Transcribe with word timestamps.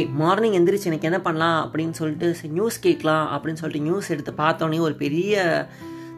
Okay 0.00 0.12
morning 0.12 0.52
எந்திரிச்சு 0.52 0.84
எனக்கு 0.84 1.08
என்ன 1.08 1.20
பண்ணலாம் 1.20 1.58
அப்படின்னு 1.64 1.90
சொல்லிட்டு 1.90 2.34
சரி 2.34 2.48
நியூஸ் 2.48 2.80
கேட்கலாம் 2.80 3.26
அப்படின்னு 3.26 3.52
சொல்லிட்டு 3.52 3.88
நியூஸ் 3.88 4.10
எடுத்து 4.10 4.32
பார்த்தோன்னே 4.32 4.78
ஒரு 4.78 4.94
பெரிய 4.94 5.34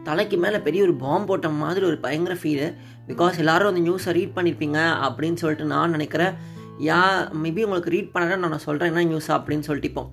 தலைக்கு 0.04 0.36
மேலே 0.36 0.58
பெரிய 0.58 0.82
ஒரு 0.82 0.94
பாம்பு 0.94 1.26
போட்ட 1.26 1.48
மாதிரி 1.48 1.86
ஒரு 1.86 1.98
பயங்கர 1.98 2.34
ஃபீலு 2.34 2.74
பிகாஸ் 3.08 3.38
எல்லாரும் 3.38 3.74
அந்த 3.74 3.90
நியூஸை 3.90 4.12
ரீட் 4.12 4.36
பண்ணியிருப்பீங்க 4.36 4.78
அப்படின்னு 5.06 5.34
சொல்லிட்டு 5.34 5.64
நான் 5.64 5.90
நினைக்கிறேன். 5.90 6.34
யா 6.80 7.00
மேபி 7.42 7.62
உங்களுக்கு 7.62 7.90
ரீட் 7.90 8.10
பண்ணனா 8.14 8.36
நான் 8.36 8.58
சொல்கிறேன் 8.58 8.92
என்ன 8.92 9.04
நியூஸ் 9.04 9.32
அப்படின்னு 9.32 9.60
சொல்லிட்டு 9.60 9.88
இப்போ. 9.88 10.10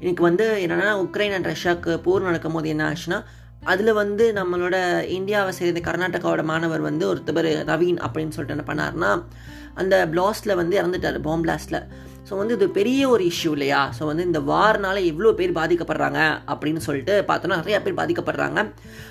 எனக்கு 0.00 0.22
வந்து 0.22 0.66
என்னென்னா 0.66 0.90
உக்ரைன் 1.04 1.32
அண்ட் 1.32 1.46
ரஷ்யாவுக்கு 1.46 1.96
போர் 1.96 2.22
நடக்கும் 2.22 2.52
போது 2.52 2.68
என்ன 2.68 2.92
ஆச்சுன்னா 2.92 3.24
அதில் 3.64 3.92
வந்து 3.92 4.32
நம்மளோட 4.32 5.02
இந்தியாவை 5.08 5.52
சேர்ந்த 5.52 5.90
கர்நாடகாவோட 5.90 6.44
மாணவர் 6.44 6.80
வந்து 6.80 7.14
ஒருத்தவர் 7.14 7.50
ரவீன் 7.72 8.00
அப்படின்னு 8.06 8.28
சொல்லிட்டு 8.28 8.64
என்ன 8.64 8.64
பண்ணார்னா 8.66 9.22
அந்த 9.74 10.08
பிளாஸ்டில் 10.12 10.54
வந்து 10.54 10.82
இறந்துட்டார் 10.82 11.18
பாம் 11.18 11.44
பிளாஸ்டில் 11.44 11.82
ஸோ 12.28 12.32
வந்து 12.40 12.54
இது 12.58 12.66
பெரிய 12.78 13.08
ஒரு 13.14 13.22
இஷ்யூ 13.30 13.50
இல்லையா? 13.56 13.80
ஸோ 13.98 14.02
வந்து 14.10 14.24
இந்த 14.28 14.40
வார்னால் 14.50 15.00
எவ்வளோ 15.10 15.32
பேர் 15.40 15.58
பாதிக்கப்படுறாங்க 15.58 16.20
அப்படின்னு 16.52 16.82
சொல்லிட்டு 16.86 17.14
பார்த்தோன்னா 17.30 17.58
நிறையா 17.62 17.80
பேர் 17.86 17.98
பாதிக்கப்படுறாங்க. 18.00 18.60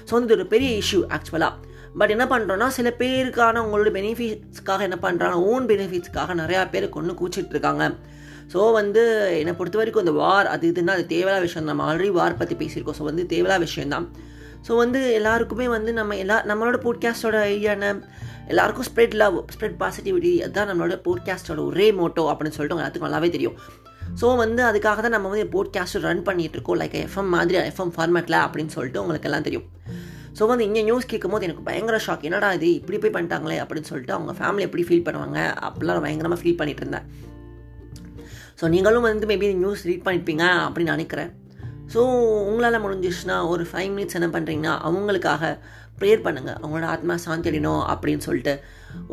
ஸோ 0.07 0.11
வந்து 0.17 0.29
இது 0.29 0.37
ஒரு 0.39 0.47
பெரிய 0.53 0.69
இஷ்யூ 0.83 1.01
ஆக்சுவலாக 1.17 1.69
பட் 1.99 2.13
என்ன 2.15 2.25
பண்ணுறோன்னா 2.33 2.67
சில 2.77 2.89
பேருக்கான 3.01 3.61
உங்களோட 3.65 3.89
பெனிஃபிட்ஸ்க்காக 3.99 4.81
என்ன 4.87 4.97
பண்ணுறாங்க 5.05 5.37
ஓன் 5.51 5.65
பெனிஃபிட்ஸ்க்காக 5.71 6.35
நிறையா 6.41 6.61
பேர் 6.73 6.95
கொண்டு 6.97 7.13
கூச்சிட்டு 7.21 7.55
இருக்காங்க. 7.55 7.85
ஸோ 8.53 8.59
வந்து 8.79 9.01
என்னை 9.39 9.53
பொறுத்த 9.57 9.77
வரைக்கும் 9.79 10.05
இந்த 10.05 10.15
வார் 10.21 10.47
அது 10.53 10.65
இதுன்னா 10.71 10.93
அது 10.97 11.05
தேவையான 11.15 11.41
விஷயம் 11.47 11.69
நம்ம 11.71 11.83
ஆல்ரெடி 11.89 12.11
வார் 12.19 12.39
பற்றி 12.41 12.55
பேசியிருக்கோம். 12.61 12.99
ஸோ 12.99 13.05
வந்து 13.11 13.25
தேவையில்லாத 13.33 13.63
விஷயம்தான் 13.69 14.07
ஸோ 14.67 14.71
வந்து 14.81 14.99
எல்லாருக்குமே 15.19 15.67
வந்து 15.75 15.91
நம்ம 15.99 16.15
எல்லா 16.23 16.35
நம்மளோட 16.49 16.77
போட்காஸ்டோட 16.83 17.37
ஐடியான 17.53 17.85
எல்லாருக்கும் 18.51 18.87
ஸ்ப்ரெட் 18.89 19.15
லவ் 19.21 19.37
ஸ்ப்ரெட் 19.53 19.77
பாசிட்டிவிட்டி 19.81 20.31
அதுதான் 20.45 20.69
நம்மளோட 20.71 20.95
போட்காஸ்டோட 21.07 21.59
ஒரே 21.69 21.87
மோட்டோ 21.99 22.23
அப்படின்னு 22.31 22.55
சொல்லிட்டு 22.57 22.77
எல்லாத்துக்கும் 22.77 23.09
நல்லாவே 23.09 23.29
தெரியும். 23.35 23.57
ஸோ 24.19 24.29
வந்து 24.43 24.61
அதுக்காக 24.69 25.01
தான் 25.05 25.15
நம்ம 25.15 25.29
வந்து 25.33 25.47
போட்காஸ்ட் 25.55 25.97
ரன் 26.05 26.23
பண்ணிகிட்டு 26.29 26.57
இருக்கோம் 26.57 26.79
லைக் 26.81 26.95
எஃப்எம் 27.03 27.29
மாதிரி 27.35 27.57
எஃப்எம் 27.71 27.93
ஃபார்மேட்டில் 27.97 28.37
அப்படின்னு 28.45 28.73
சொல்லிட்டு 28.77 29.01
உங்களுக்கு 29.03 29.29
எல்லாம் 29.29 29.45
தெரியும். 29.47 29.67
ஸோ 30.37 30.45
வந்து 30.51 30.65
இங்கே 30.67 30.81
நியூஸ் 30.87 31.09
கேட்கும்போது 31.11 31.45
எனக்கு 31.47 31.63
பயங்கர 31.69 31.97
ஷாக் 32.05 32.25
என்னடா 32.27 32.49
இது 32.57 32.67
இப்படி 32.79 32.97
போய் 33.03 33.13
பண்ணிட்டாங்களே 33.15 33.57
அப்படின்னு 33.63 33.89
சொல்லிட்டு 33.91 34.15
அவங்க 34.17 34.33
ஃபேமிலி 34.39 34.65
எப்படி 34.67 34.83
ஃபீல் 34.89 35.05
பண்ணுவாங்க? 35.07 35.39
அப்படிலாம் 35.67 36.05
பயங்கரமாக 36.05 36.41
ஃபீல் 36.41 36.59
பண்ணிட்டு 36.61 36.83
இருந்தேன். 36.83 37.07
ஸோ 38.61 38.67
நீங்களும் 38.75 39.07
வந்து 39.09 39.27
மேபி 39.31 39.47
நியூஸ் 39.63 39.85
ரீட் 39.89 40.05
பண்ணியிருப்பீங்க 40.07 40.45
அப்படின்னு 40.65 40.95
நினைக்கிறேன். 40.95 41.31
ஸோ 41.93 42.01
உங்களால் 42.49 42.83
முடிஞ்சிச்சுன்னா 42.83 43.37
ஒரு 43.53 43.63
ஃபைவ் 43.69 43.89
மினிட்ஸ் 43.95 44.17
என்ன 44.19 44.27
பண்ணுறீங்கன்னா 44.35 44.73
அவங்களுக்காக 44.89 45.45
ப்ரேயர் 46.01 46.25
பண்ணுங்கள் 46.25 46.57
அவங்களோட 46.61 46.87
ஆத்மா 46.95 47.15
சாந்தி 47.25 47.49
அடையணும் 47.51 47.83
அப்படின்னு 47.93 48.23
சொல்லிட்டு. 48.27 48.53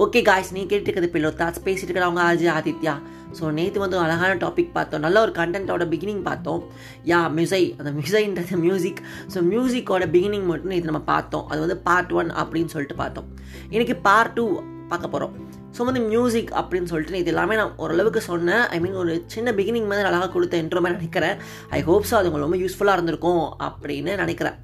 ஓகே 0.04 0.20
காய்ஸ் 0.28 0.52
நீ 0.56 0.62
கேட்டுருக்கிறது 0.70 1.10
பில்லோ 1.14 1.30
தாட்ஸ் 1.40 1.64
பேசிட்டு 1.66 1.90
இருக்கிறவங்க 1.90 2.22
ஆஜி 2.30 2.48
ஆதித்யா. 2.58 2.94
ஸோ 3.38 3.44
நேற்று 3.56 3.82
வந்து 3.82 3.96
ஒரு 3.98 4.04
அழகான 4.06 4.32
டாபிக் 4.44 4.72
பார்த்தோம். 4.76 5.02
நல்ல 5.06 5.16
ஒரு 5.24 5.32
கண்டென்ட்டோட 5.38 5.84
பிகினிங் 5.92 6.22
பார்த்தோம். 6.28 6.62
யா 7.10 7.18
மியூசை 7.36 7.62
அந்த 7.80 7.90
மியூசைன்றது 7.98 8.58
மியூசிக் 8.66 9.02
ஸோ 9.34 9.40
மியூசிக்கோட 9.52 10.06
பிகினிங் 10.14 10.48
மட்டும் 10.50 10.72
நேற்று 10.74 10.90
நம்ம 10.90 11.04
பார்த்தோம். 11.14 11.44
அது 11.50 11.60
வந்து 11.64 11.78
பார்ட் 11.88 12.14
ஒன் 12.20 12.32
அப்படின்னு 12.42 12.72
சொல்லிட்டு 12.74 12.98
பார்த்தோம். 13.02 13.28
இன்றைக்கி 13.74 13.96
பார்ட் 14.08 14.34
டூ 14.38 14.46
பார்க்க 14.92 15.14
போகிறோம் 15.14 15.34
ஸோ 15.76 15.84
வந்து 15.88 16.00
மியூசிக் 16.12 16.50
அப்படின்னு 16.58 16.90
சொல்லிட்டு 16.90 17.20
இது 17.22 17.30
எல்லாமே 17.32 17.54
நான் 17.60 17.74
ஓரளவுக்கு 17.84 18.20
சொன்னேன். 18.28 18.62
ஐ 18.74 18.76
மீன் 18.84 18.98
ஒரு 19.02 19.12
சின்ன 19.34 19.52
பிகினிங் 19.58 19.88
மாதிரி 19.90 20.08
அழகாக 20.10 20.30
கொடுத்த 20.34 20.54
என்ட்ரோ 20.62 20.80
மாதிரி 20.84 20.98
நினைக்கிறேன். 21.00 21.36
ஐ 21.78 21.80
ஹோப்ஸோ 21.88 22.14
அது 22.18 22.28
உங்களுக்கு 22.30 22.46
ரொம்ப 22.46 22.60
யூஸ்ஃபுல்லாக 22.64 22.98
இருந்திருக்கும் 22.98 23.44
அப்படின்னு 23.68 24.14
நினைக்கிறேன். 24.24 24.56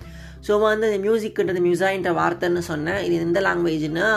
ஸோ 0.47 0.53
வந்து 0.63 0.89
இந்த 0.91 1.01
மியூசிக்ன்றது 1.07 1.61
மியூசாயின்ற 1.67 2.11
வார்த்தைன்னு 2.21 2.63
சொன்னேன். 2.71 3.01
இது 3.07 3.15
எந்த 3.27 3.41
லாங்குவேஜ்னா 3.47 4.09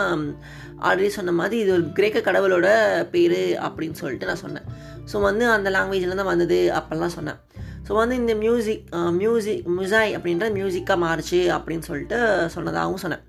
ஆல்ரெடி 0.88 1.10
சொன்ன 1.18 1.34
மாதிரி 1.38 1.56
இது 1.62 1.70
ஒரு 1.76 1.84
கிரேக்க 1.96 2.18
கடவுளோட 2.26 2.68
பேர் 3.12 3.40
அப்படின்னு 3.66 3.96
சொல்லிட்டு 4.00 4.28
நான் 4.30 4.42
சொன்னேன். 4.44 4.66
ஸோ 5.10 5.16
வந்து 5.28 5.44
அந்த 5.54 5.68
லாங்குவேஜில் 5.76 6.20
தான் 6.20 6.30
வந்தது 6.32 6.58
அப்போல்லாம் 6.78 7.14
சொன்னேன். 7.18 7.38
ஸோ 7.86 7.94
வந்து 8.00 8.14
இந்த 8.22 8.32
மியூசிக் 8.42 8.84
மியூசிக் 9.22 9.64
மியூசாய் 9.76 10.12
அப்படின்ற 10.16 10.46
மியூசிக்காக 10.58 10.98
மாறுச்சு 11.06 11.40
அப்படின்னு 11.56 11.86
சொல்லிட்டு 11.90 12.18
சொன்னதாகவும் 12.56 13.02
சொன்னேன். 13.04 13.24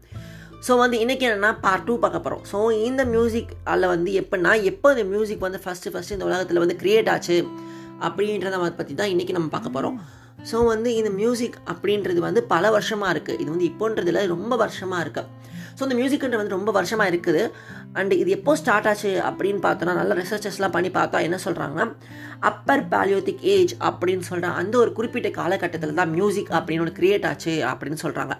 ஸோ 0.67 0.71
வந்து 0.83 0.95
இன்றைக்கி 1.03 1.25
என்னென்னா 1.27 1.51
பார்ட் 1.65 1.85
டூ 1.87 1.93
பார்க்க 2.03 2.25
போகிறோம் 2.25 2.43
ஸோ 2.51 2.57
இந்த 2.87 3.01
மியூசிக் 3.13 3.51
அதில் 3.71 3.91
வந்து 3.93 4.11
எப்படின்னா 4.21 4.53
எப்போ 4.71 4.87
இந்த 4.95 5.05
மியூசிக் 5.13 5.45
வந்து 5.47 5.61
ஃபஸ்ட்டு 5.65 5.91
ஃபஸ்ட்டு 5.93 6.15
இந்த 6.17 6.25
உலகத்தில் 6.29 6.63
வந்து 6.63 6.79
க்ரியேட் 6.81 7.11
ஆச்சு 7.13 7.37
அப்படின்றத 8.07 8.57
பற்றி 8.79 8.93
தான் 9.01 9.11
இன்றைக்கி 9.13 9.35
நம்ம 9.37 9.49
பார்க்க 9.55 9.75
போகிறோம் 9.75 9.97
ஸோ 10.49 10.57
வந்து 10.65 10.89
இந்த 10.95 11.09
மியூசிக் 11.21 11.57
அப்படின்றது 11.71 12.19
வந்து 12.27 12.43
பல 12.53 12.71
வருஷமாக 12.75 13.13
இருக்குது 13.13 13.39
இது 13.41 13.49
வந்து 13.53 13.69
இப்போன்றதுல 13.71 14.25
ரொம்ப 14.27 14.53
வருஷமாக 14.63 15.03
இருக்குது 15.05 15.27
ஸோ 15.77 15.83
இந்த 15.87 15.97
மியூசிக்ன்றது 15.99 16.41
வந்து 16.41 16.55
ரொம்ப 16.57 16.71
வருஷமாக 16.77 17.11
இருக்குது. 17.11 17.41
அண்டு 17.99 18.13
இது 18.21 18.29
எப்போ 18.37 18.55
ஸ்டார்ட் 18.61 18.87
ஆச்சு 18.91 19.11
அப்படின்னு 19.29 19.59
பார்த்தோன்னா 19.65 19.93
நல்ல 19.99 20.15
ரிசர்ச்சஸ்லாம் 20.21 20.73
பண்ணி 20.75 20.89
பார்த்தா 20.97 21.21
என்ன 21.27 21.37
சொல்கிறாங்கன்னா 21.45 21.85
அப்பர் 22.49 22.83
பேலியோத்திக் 22.93 23.45
ஏஜ் 23.55 23.73
அப்படின்னு 23.89 24.25
சொல்கிற 24.29 24.49
அந்த 24.61 24.75
ஒரு 24.77 24.91
குறிப்பிட்ட 24.97 25.29
காலகட்டத்தில் 25.39 25.99
தான் 26.01 26.13
மியூசிக் 26.17 26.51
அப்படின்னு 26.57 26.83
ஒன்று 26.85 26.97
க்ரியேட் 26.99 27.27
ஆச்சு 27.31 27.53
அப்படின்னு 27.71 27.99
சொல்கிறாங்க 28.05 28.35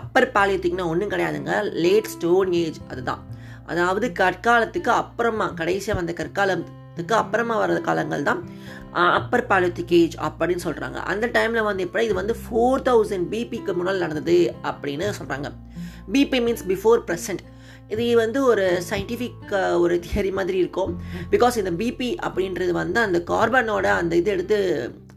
அப்பர் 0.00 0.32
பாலியத்திக்னா 0.36 0.86
ஒன்றும் 0.92 1.12
கிடையாதுங்க. 1.12 1.52
லேட் 1.84 2.10
ஸ்டோன் 2.14 2.52
ஏஜ் 2.62 2.80
அதுதான். 2.90 3.22
அதாவது 3.66 4.06
கற்காலத்துக்கு 4.20 4.90
அப்புறமா 5.02 5.46
கடைசியாக 5.60 5.98
வந்த 6.00 6.12
கற்காலம் 6.20 6.64
காலத்துக்கு 6.98 7.22
அப்புறமா 7.22 7.56
வர 7.62 7.72
காலங்கள் 7.80 8.28
தான் 8.28 8.40
அப்பர் 9.18 9.48
பாலித்திக் 9.50 9.92
ஏஜ் 10.00 10.16
அப்படின்னு 10.26 10.62
சொல்கிறாங்க 10.64 10.98
அந்த 11.10 11.24
டைமில் 11.36 11.66
வந்து 11.68 11.84
எப்படி 11.86 12.04
இது 12.04 12.14
வந்து 12.14 12.34
ஃபோர் 12.42 12.82
தௌசண்ட் 12.88 13.26
பிபிக்கு 13.32 13.72
முன்னால் 13.78 14.02
நடந்தது 14.04 14.36
அப்படின்னு 14.70 15.06
சொல்கிறாங்க 15.18 15.48
பிபி 16.14 16.38
மீன்ஸ் 16.46 16.64
பிஃபோர் 16.72 17.00
ப்ரெசன்ட் 17.08 17.42
இது 17.94 18.04
வந்து 18.16 18.38
ஒரு 18.44 18.64
சயின்டிஃபிக் 18.90 19.52
ஒரு 19.82 19.94
தியரி 20.06 20.30
மாதிரி 20.38 20.58
இருக்கும். 20.58 20.90
பிகாஸ் 21.30 21.54
இந்த 21.56 21.72
பிபி 21.82 22.08
அப்படின்றது 22.26 22.72
வந்து 22.82 22.98
அந்த 23.00 23.18
கார்பனோட 23.30 23.86
அந்த 24.00 24.12
இது 24.16 24.30
எடுத்து 24.30 24.58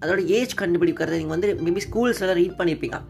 அதோட 0.01 0.25
ஏஜ் 0.25 0.55
கண்டுபிடிக்கிறது 0.61 1.17
நீங்கள் 1.17 1.39
வந்து 1.39 1.53
மேபி 1.53 1.81
ஸ்கூல்ஸ்லாம் 1.91 2.33
ரீட் 2.33 2.57
பண்ணியிருப்பீங்க 2.57 3.01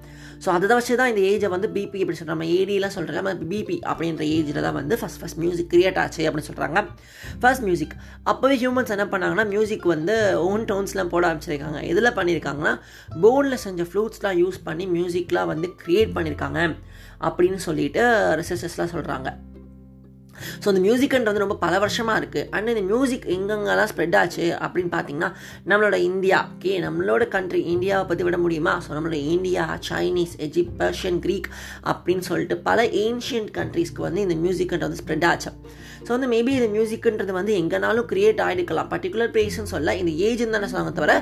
ஸோ 0.46 0.50
அதை 0.50 0.68
வச்சு 0.68 0.96
தான் 0.96 1.16
இந்த 1.16 1.22
ஏஜை 1.22 1.50
வந்து 1.50 1.68
பிபி 1.68 2.00
அப்படின்னு 2.00 2.12
சொல்கிறோம் 2.12 2.38
நம்ம 2.38 2.88
சொல்கிற 2.90 3.22
சொல்கிறாங்க 3.22 3.46
பிபி 3.46 3.80
அப்படின்ற 3.86 4.24
ஏஜில் 4.24 4.62
தான் 4.62 4.74
வந்து 4.74 4.96
ஃபஸ்ட் 4.96 5.22
ஃபஸ்ட் 5.22 5.36
மியூசிக் 5.36 5.70
கிரியேட் 5.74 6.00
ஆச்சு 6.00 6.32
அப்படின்னு 6.32 6.48
சொல்கிறாங்க 6.48 6.88
ஃபர்ஸ்ட் 7.40 7.62
மியூசிக் 7.62 7.94
அப்போவே 8.26 8.56
ஹியூமன்ஸ் 8.58 8.88
என்ன 8.88 9.06
பண்ணாங்கன்னா 9.06 9.48
மியூசிக் 9.48 9.84
வந்து 9.84 10.40
ஓன் 10.40 10.62
டோன்ஸ்லாம் 10.62 11.08
போட 11.08 11.34
ஆரம்பிச்சிருக்காங்க. 11.34 11.84
எதில் 11.84 12.12
பண்ணியிருக்காங்கன்னா 12.12 12.80
போனில் 13.22 13.56
செஞ்ச 13.56 13.84
ஃப்ளூட்ஸ்லாம் 13.84 14.38
யூஸ் 14.38 14.58
பண்ணி 14.64 14.88
மியூசிக்லாம் 14.88 15.46
வந்து 15.46 15.76
க்ரியேட் 15.86 16.14
பண்ணியிருக்காங்க 16.16 16.76
அப்படின்னு 17.22 17.56
சொல்லிட்டு 17.56 18.02
ரிசர்ச்சர்ஸ்லாம் 18.36 18.94
சொல்கிறாங்க 18.94 19.50
ஸோ 20.64 20.68
இந்த 20.74 20.82
மியூசிக்ன்றது 20.88 21.44
ரொம்ப 21.44 21.58
பல 21.66 21.74
வருஷமாக 21.84 22.20
இருக்குது 22.22 22.48
அண்ட் 22.56 22.72
இந்த 22.74 22.84
மியூசிக் 22.92 23.28
எங்கெங்கெல்லாம் 23.36 23.92
ஸ்ப்ரெட் 23.94 24.18
ஆச்சு 24.22 24.46
அப்படின்னு 24.64 24.92
பார்த்தீங்கன்னா 24.96 25.30
நம்மளோட 25.70 26.00
இந்தியா 26.10 26.40
கே 26.64 26.74
நம்மளோட 26.88 27.24
கண்ட்ரி 27.36 27.62
இந்தியாவை 27.76 28.06
பற்றி 28.10 28.26
விட 28.28 28.40
முடியுமா? 28.46 28.74
ஸோ 28.86 28.90
நம்மளோட 28.98 29.20
India 29.36 29.66
Chinese 29.90 30.36
Egypt 30.48 30.76
Persian 30.82 31.20
Greek 31.26 31.50
அப்படின்னு 31.94 32.26
சொல்லிட்டு 32.30 32.58
பல 32.70 32.86
ஏன்ஷியன்ட் 33.06 33.52
கண்ட்ரீஸ்க்கு 33.60 34.08
வந்து 34.08 34.26
இந்த 34.28 34.38
மியூசிக்ன்றது 34.44 34.88
வந்து 34.88 35.02
ஸ்ப்ரெட் 35.04 35.28
ஆச்சு. 35.32 35.52
ஸோ 36.06 36.10
வந்து 36.16 36.30
மேபி 36.34 36.52
இந்த 36.60 36.70
மியூசிக்ன்றது 36.76 37.34
வந்து 37.40 37.54
எங்கேனாலும் 37.62 38.08
க்ரியேட் 38.12 38.40
ஆகிருக்கலாம் 38.48 38.90
பர்டிகுலர் 38.94 39.34
பிளேஸ்னு 39.36 39.72
சொல்ல 39.74 39.96
இந்த 40.02 40.12
ஏஜ்னு 40.28 40.56
தானே 40.56 40.70
சொன்னாங்க 40.72 40.94
தவிர 41.00 41.16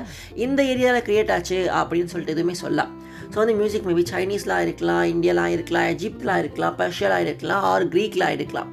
இந்த 0.44 0.60
ஏரியாவில் 0.72 1.06
க்ரியேட் 1.08 1.32
ஆச்சு 1.36 1.58
அப்படின்னு 1.80 2.12
சொல்லிட்டு 2.12 2.36
எதுவுமே 2.36 2.56
சொல்லலாம். 2.64 2.92
ஸோ 3.32 3.36
வந்து 3.42 3.56
மியூசிக் 3.60 3.88
மேபி 3.90 4.04
சைனீஸ்லாம் 4.12 4.62
இருக்கலாம் 4.66 5.04
இந்தியாலாம் 5.14 5.52
இருக்கலாம் 5.56 5.88
எஜிப்ட்லாம் 5.94 6.40
இருக்கலாம் 6.44 6.76
பர்ஷியலாக 6.82 7.26
இருக்கலாம் 7.26 7.64
ஆர் 7.72 7.88
க்ரீக்லாம் 7.94 8.36
இருக்கலாம். 8.38 8.70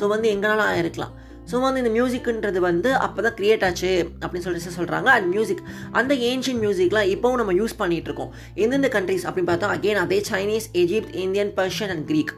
ஸோ 0.00 0.06
வந்து 0.14 0.28
எங்கனாலும் 0.34 0.68
ஆயிருக்கலாம் 0.72 1.14
ஸோ 1.50 1.58
வந்து 1.64 1.80
இந்த 1.82 1.90
மியூசிக்ன்றது 1.94 2.58
வந்து 2.60 2.90
அப்போ 3.04 3.20
தான் 3.26 3.34
க்ரியேட் 3.36 3.62
ஆச்சு 3.66 3.90
அப்படின்னு 4.22 4.46
சொல்லிட்டு 4.46 4.74
சொல்கிறாங்க 4.78 5.08
அண்ட் 5.14 5.28
மியூசிக் 5.34 5.62
அந்த 5.98 6.12
ஏன்ஷியன் 6.30 6.60
மியூசிக்லாம் 6.64 7.08
இப்போவும் 7.12 7.40
நம்ம 7.40 7.52
யூஸ் 7.60 7.74
பண்ணிகிட்டு 7.80 8.08
இருக்கோம். 8.10 8.32
எந்தெந்த 8.64 8.88
கண்ட்ரிஸ் 8.96 9.24
அப்படின்னு 9.28 9.50
பார்த்தா 9.50 9.70
அகெயின் 9.76 10.00
அதே 10.04 10.18
Chinese 10.30 10.66
Egypt 10.82 11.14
Indian 11.24 11.52
Persian 11.60 11.92
and 11.94 12.06
Greek 12.10 12.32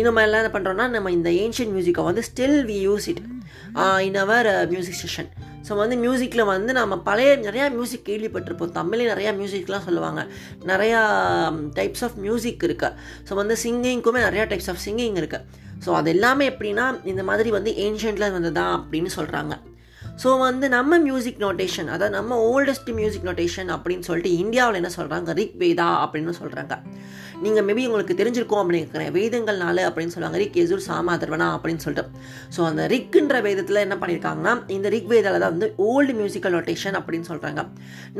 இந்த 0.00 0.10
மாதிரிலாம் 0.16 0.42
என்ன 0.42 0.52
பண்ணுறோம்னா 0.56 0.88
நம்ம 0.96 1.12
இந்த 1.18 1.30
ஏன்ஷியன் 1.44 1.72
மியூசிக்கை 1.76 2.04
வந்து 2.10 2.24
still 2.30 2.60
we 2.70 2.76
use 2.88 3.08
it 3.12 3.22
in 4.08 4.20
our 4.24 4.50
music 4.74 5.00
session 5.04 5.30
so 5.68 5.72
வந்து 5.82 5.96
மியூசிக்கில் 6.04 6.44
வந்து 6.44 6.72
நம்ம 6.80 6.98
பழைய 7.08 7.30
நிறையா 7.46 7.66
மியூசிக் 7.76 8.06
கேள்விப்பட்டிருப்போம். 8.10 8.76
தமிழே 8.80 9.06
நிறையா 9.12 9.32
மியூசிக்லாம் 9.40 9.86
சொல்லுவாங்க. 9.88 10.20
நிறையா 10.72 11.00
டைப்ஸ் 11.78 12.04
ஆஃப் 12.08 12.18
மியூசிக் 12.26 12.66
இருக்குது 12.68 12.94
ஸோ 13.28 13.34
வந்து 13.40 13.56
சிங்கிங்க்குமே 13.64 14.22
நிறையா 14.28 14.46
டைப்ஸ் 14.52 14.70
ஆஃப் 14.74 14.84
சிங்கிங் 14.86 15.18
இருக்குது 15.22 15.44
ஸோ 15.86 15.90
அது 15.98 16.10
எல்லாமே 16.16 16.46
எப்படின்னா 16.50 16.86
இந்த 17.12 17.22
மாதிரி 17.22 17.50
வந்து 17.50 17.72
ஏன்ஷியன்ட்டில் 17.86 18.34
வந்ததா 18.38 18.64
அப்படின்னு 18.78 19.10
சொல்கிறாங்க 19.18 19.54
ஸோ 20.22 20.30
வந்து 20.46 20.66
நம்ம 20.74 20.98
மியூசிக் 21.04 21.38
நோட்டேஷன் 21.44 21.88
அதாவது 21.94 22.14
நம்ம 22.16 22.36
ஓல்டஸ்ட் 22.50 22.90
மியூசிக் 22.98 23.26
நோட்டேஷன் 23.28 23.70
அப்படின்னு 23.74 24.06
சொல்லிட்டு 24.08 24.32
இந்தியாவில் 24.42 24.78
என்ன 24.80 24.90
சொல்கிறாங்க 24.96 25.34
ரிக் 25.38 25.56
வேதா 25.62 25.86
அப்படின்னு 26.04 26.34
சொல்கிறாங்க 26.40 26.76
நீங்கள் 27.44 27.64
மேபி 27.66 27.82
உங்களுக்கு 27.88 28.14
தெரிஞ்சிருக்கோம் 28.18 28.60
அப்படின்னு 28.62 28.80
நினைக்கிறேன். 28.80 29.12
வேதங்கள்னால 29.18 29.84
அப்படின்னு 29.88 30.14
சொல்லுவாங்க. 30.14 30.40
ரிக் 30.42 30.58
எசூர் 30.62 30.84
சாமா 30.88 31.14
தர்வனா 31.22 31.46
அப்படின்னு 31.56 31.82
சொல்லிட்டு. 31.84 32.20
ஸோ 32.54 32.60
அந்த 32.70 32.82
ரிக்குன்ற 32.92 33.36
வேதத்தில் 33.46 33.82
என்ன 33.84 33.96
பண்ணியிருக்காங்கன்னா 34.02 34.52
இந்த 34.76 34.88
ரிக் 34.94 35.10
வேதாவில் 35.14 35.42
தான் 35.44 35.54
வந்து 35.54 35.68
ஓல்டு 35.88 36.14
மியூசிக்கல் 36.20 36.54
நோட்டேஷன் 36.58 36.98
அப்படின்னு 37.00 37.28
சொல்கிறாங்க 37.32 37.62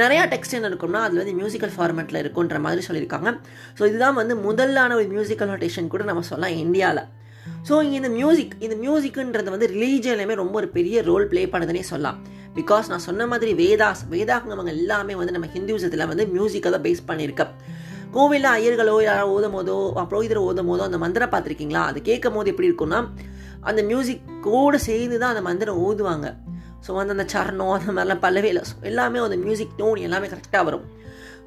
நிறையா 0.03 0.25
டெக்ஸ்ட் 0.35 0.57
என்ன 0.59 0.71
இருக்கும்னா 0.73 1.03
அது 1.09 1.23
வந்து 1.23 1.37
மியூசிக்கல் 1.41 1.75
ஃபார்மேட்டில் 1.77 2.23
இருக்குன்ற 2.25 2.59
மாதிரி 2.67 2.85
சொல்லியிருக்காங்க. 2.89 3.33
ஸோ 3.79 3.83
இதுதான் 3.91 4.19
வந்து 4.23 4.37
முதலான 4.49 4.95
ஒரு 5.01 5.09
மியூசிக்கல் 5.17 5.53
நோட்டேஷன் 5.55 5.95
கூட 5.95 6.05
நம்ம 6.13 6.27
சொல்லலாம் 6.33 6.59
இந்தியாவில் 6.67 7.05
ஸோ 7.69 7.75
இந்த 7.99 8.09
மியூசிக் 8.19 8.55
இந்த 8.67 8.77
மியூசிக்குன்றது 8.85 9.51
வந்து 9.55 9.69
ரிலீஜன்லையுமே 9.75 10.35
ரொம்ப 10.43 10.55
ஒரு 10.61 10.69
பெரிய 10.77 11.03
ரோல் 11.09 11.27
ப்ளே 11.33 11.43
பண்ணதுனே 11.53 11.83
சொல்லலாம். 11.91 12.19
பிகாஸ் 12.59 12.89
நான் 12.93 13.05
சொன்ன 13.09 13.27
மாதிரி 13.33 13.51
வேதாஸ் 13.61 14.03
வேதாங்கமங்க 14.13 14.73
எல்லாமே 14.79 15.15
வந்து 15.21 15.35
நம்ம 15.37 15.49
ஹிந்துவிசத்தில் 15.57 16.09
வந்து 16.13 16.25
மியூசிக்கை 16.35 16.71
தான் 16.75 16.85
பேஸ் 16.87 17.03
பண்ணியிருக்கேன் 17.11 17.53
கோவிலில் 18.15 18.51
ஐயர்களோ 18.57 18.95
யாரோ 19.09 19.27
ஓதும் 19.35 19.55
போதோ 19.57 19.77
புரோகிதர் 20.11 20.41
ஓதும் 20.47 20.71
போதோ 20.71 20.83
அந்த 20.89 20.99
மந்திரம் 21.03 21.33
பார்த்துருக்கீங்களா? 21.35 21.83
அது 21.91 21.99
கேட்கும் 22.09 22.37
போது 22.37 22.51
எப்படி 22.53 22.69
இருக்கும்னா 22.71 23.01
அந்த 23.71 23.81
மியூசிக் 23.91 24.25
கூட 24.47 24.77
சேர்ந்து 24.89 25.17
தான் 25.23 25.33
அந்த 25.35 25.43
மந்திரம் 25.49 25.79
ஓதுவாங்க. 25.87 26.27
ஸோ 26.87 26.91
வந்து 26.99 27.15
அந்த 27.17 27.27
சரணம் 27.33 27.75
அந்த 27.77 27.93
மாதிரிலாம் 27.97 28.23
பல்லவே 28.25 28.49
இல்லை 28.53 28.65
ஸோ 28.71 28.75
எல்லாமே 28.91 29.19
அந்த 29.27 29.39
மியூசிக் 29.45 29.77
டோன் 29.81 30.05
எல்லாமே 30.09 30.29
கரெக்டாக 30.33 30.65
வரும். 30.69 30.87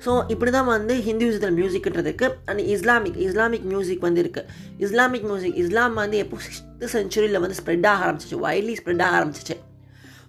ஸோ 0.05 0.11
இப்படி 0.33 0.51
தான் 0.55 0.69
வந்து 0.75 0.93
ஹிந்துவிசத்தில் 1.07 1.55
மியூசிக்ன்றதுக்கு 1.59 2.27
அண்ட் 2.49 2.61
இஸ்லாமிக் 2.73 3.19
இஸ்லாமிக் 3.25 3.67
மியூசிக் 3.73 4.01
வந்து 4.07 4.21
இருக்குது 4.23 4.47
இஸ்லாமிக் 4.85 5.27
மியூசிக் 5.29 5.59
இஸ்லாம் 5.63 5.93
வந்து 6.01 6.17
எப்போ 6.23 6.37
சிக்ஸ்த்து 6.45 6.89
செஞ்சுரியில் 6.95 7.39
வந்து 7.43 7.57
ஸ்ப்ரெட் 7.59 7.87
ஆக 7.91 8.05
ஆரம்பிச்சிச்சு. 8.05 8.39
வைட்லி 8.45 8.73
ஸ்ப்ரெட் 8.79 9.03
ஆக 9.05 9.15
ஆரம்பிச்சிச்சு. 9.19 9.55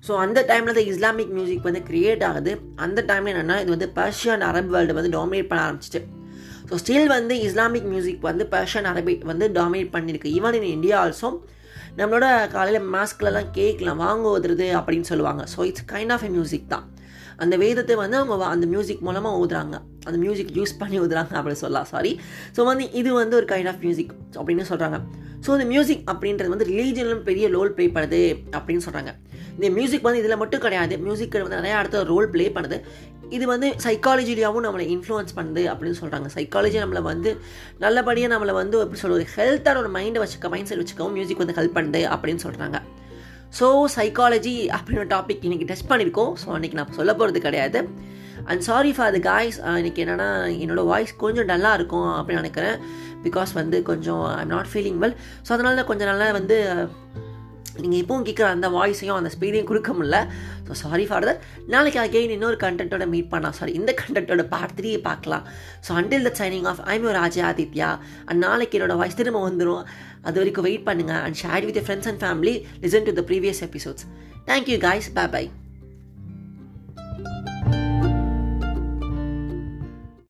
ஸோ 0.06 0.12
அந்த 0.24 0.38
டைமில் 0.50 0.76
தான் 0.78 0.88
இஸ்லாமிக் 0.92 1.32
மியூசிக் 1.38 1.66
வந்து 1.68 1.82
க்ரியேட் 1.88 2.22
ஆகுது. 2.28 2.52
அந்த 2.84 3.02
டைமில் 3.10 3.32
என்னென்னா 3.34 3.56
இது 3.62 3.70
வந்து 3.76 3.88
பர்ஷியன் 3.98 4.44
அரபு 4.50 4.70
வேர்ல்டு 4.74 4.96
வந்து 5.00 5.12
டாமினேட் 5.18 5.50
பண்ண 5.50 5.62
ஆரம்பிச்சிச்சு. 5.66 6.02
ஸோ 6.68 6.76
ஸ்டில் 6.82 7.08
வந்து 7.16 7.34
இஸ்லாமிக் 7.48 7.88
மியூசிக் 7.92 8.22
வந்து 8.30 8.46
பர்ஷியன் 8.54 8.88
அரபி 8.92 9.14
வந்து 9.32 9.48
டாமினேட் 9.58 9.92
பண்ணியிருக்கு 9.96 10.34
ஈவன் 10.38 10.56
இன் 10.60 10.70
இந்தியா 10.76 10.98
ஆல்சோ 11.04 11.30
நம்மளோட 11.98 12.26
காலையில் 12.54 12.86
மாஸ்க்லலாம் 12.94 13.50
கேட்கலாம் 13.58 14.02
வாங்க 14.06 14.24
ஓதுறது 14.34 14.68
அப்படின்னு 14.78 15.08
சொல்லுவாங்க. 15.12 15.42
So 15.54 15.60
it's 15.70 15.88
kind 15.92 16.14
of 16.14 16.26
a 16.28 16.32
music 16.36 16.72
தான். 16.74 16.86
அந்த 17.44 17.54
வேதத்தை 17.62 17.96
வந்து 18.02 18.18
அவங்க 18.20 18.46
அந்த 18.54 18.66
மியூசிக் 18.72 19.04
மூலமாக 19.08 19.40
ஊதுறாங்க. 19.42 19.76
அந்த 20.08 20.16
மியூசிக் 20.24 20.52
யூஸ் 20.58 20.74
பண்ணி 20.80 20.96
ஊதுறாங்க 21.04 21.32
அப்படின்னு 21.40 21.62
சொல்லலாம். 21.64 21.88
சாரி 21.92 22.12
ஸோ 22.56 22.60
வந்து 22.70 22.86
இது 23.00 23.12
வந்து 23.20 23.36
ஒரு 23.40 23.48
கைண்ட் 23.52 23.70
ஆஃப் 23.72 23.82
மியூசிக் 23.86 24.12
அப்படின்னு 24.38 24.66
சொல்கிறாங்க 24.72 24.98
ஸோ 25.46 25.50
இந்த 25.56 25.66
மியூசிக் 25.72 26.04
அப்படின்றது 26.10 26.52
வந்து 26.52 26.68
ரிலீஜனிலும் 26.72 27.24
பெரிய 27.30 27.46
ரோல் 27.56 27.72
ப்ளே 27.78 27.86
பண்ணுது 27.96 28.20
அப்படின்னு 28.58 28.84
சொல்கிறாங்க 28.86 29.10
இந்த 29.56 29.68
மியூசிக் 29.74 30.06
வந்து 30.06 30.20
இதில் 30.22 30.40
மட்டும் 30.42 30.62
கிடையாது. 30.64 30.94
மியூசிக் 31.06 31.34
வந்து 31.42 31.60
நிறையா 31.60 31.76
இடத்துல 31.80 32.04
ரோல் 32.12 32.28
ப்ளே 32.34 32.46
பண்ணுது. 32.56 32.78
இது 33.36 33.44
வந்து 33.52 33.68
சைக்காலஜிலியாகவும் 33.84 34.64
நம்மளை 34.66 34.84
இன்ஃப்ளூயன்ஸ் 34.94 35.36
பண்ணுது 35.36 35.62
அப்படின்னு 35.72 35.98
சொல்கிறாங்க 36.00 36.28
சைக்காலஜி 36.34 36.78
நம்மளை 36.82 37.02
வந்து 37.10 37.30
நல்லபடியாக 37.84 38.32
நம்மளை 38.34 38.54
வந்து 38.60 38.76
எப்படி 38.84 39.00
சொல்வது 39.04 39.24
ஹெல்த்தான 39.36 39.80
ஒரு 39.82 39.90
மைண்டை 39.96 40.20
வச்சுக்க 40.24 40.52
மைண்ட் 40.54 40.70
செட் 40.70 40.82
வச்சுக்கவும் 40.82 41.16
மியூசிக் 41.18 41.42
வந்து 41.42 41.56
ஹெல்ப் 41.58 41.76
பண்ணுது 41.78 42.02
அப்படின்னு 42.14 42.44
சொல்கிறாங்க 42.46 42.80
ஸோ 43.58 43.66
சைக்காலஜி 43.96 44.56
அப்படின்னு 44.76 45.04
டாபிக் 45.14 45.44
இன்றைக்கி 45.46 45.66
டச் 45.70 45.88
பண்ணியிருக்கோம். 45.90 46.32
ஸோ 46.42 46.46
அன்றைக்கி 46.56 46.76
நான் 46.78 46.96
சொல்ல 46.98 47.12
போகிறது 47.20 47.40
கிடையாது. 47.46 47.80
And 48.50 48.62
sorry 48.68 48.90
for 48.96 49.12
the 49.16 49.18
guys 49.28 49.58
இன்றைக்கி 49.80 50.00
என்னென்னா 50.04 50.28
என்னோடய 50.62 50.90
வாய்ஸ் 50.92 51.12
கொஞ்சம் 51.22 51.48
டல்லாக 51.50 51.78
இருக்கும் 51.78 52.10
அப்படின்னு 52.16 52.42
நினைக்கிறேன். 52.42 52.78
பிகாஸ் 53.26 53.52
வந்து 53.60 53.76
கொஞ்சம் 53.90 54.24
I'm 54.40 54.52
not 54.54 54.70
feeling 54.72 54.98
well 55.04 55.16
so 55.46 55.52
அதனால் 55.56 55.88
கொஞ்சம் 55.90 56.10
நல்லா 56.12 56.26
வந்து 56.38 56.56
நீங்கள் 57.82 58.00
இப்போவும் 58.00 58.26
கேட்குற 58.26 58.46
அந்த 58.56 58.68
வாய்ஸையும் 58.76 59.18
அந்த 59.20 59.30
ஸ்பீடையும் 59.34 59.68
கொடுக்க 59.70 59.92
முடில 59.98 60.18
ஸோ 60.66 60.74
சாரி 60.82 61.04
ஃபார் 61.08 61.26
தட் 61.28 61.40
நாளைக்கு 61.72 61.98
அகெயின் 62.04 62.34
இன்னொரு 62.36 62.58
கண்டென்ட்டோட 62.64 63.06
மீட் 63.14 63.30
பண்ணலாம். 63.32 63.56
சாரி 63.58 63.72
இந்த 63.80 63.94
கண்டென்ட்டோட 64.02 64.44
பார்ட் 64.54 64.76
த்ரீ 64.78 64.92
பார்க்கலாம். 65.08 65.44
So 65.86 65.92
until 66.00 66.28
the 66.28 66.32
signing 66.40 66.68
off 66.72 66.82
I'm 66.94 67.04
your 67.08 67.18
Raja 67.22 67.42
Adithya 67.50 67.90
and 68.28 68.40
நாளைக்கு 68.46 68.78
என்னோட 68.78 68.96
வாய்ஸ் 69.02 69.20
திரும்ப 69.22 69.42
வந்துடும் 69.48 69.84
அது 70.28 70.38
வரைக்கும் 70.42 70.68
வெயிட் 70.68 70.86
பண்ணுங்கள் 70.90 71.22
and 71.26 71.40
share 71.42 71.66
with 71.70 71.82
friends 71.88 72.10
and 72.12 72.22
family 72.24 72.54
listen 72.86 73.10
to 73.10 73.14
the 73.20 73.24
previous 73.32 73.62
episodes 73.68 74.06
thank you 74.50 74.78
guys 74.88 75.10
bye 75.20 75.28
bye 75.36 75.44